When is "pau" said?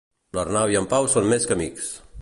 0.95-1.11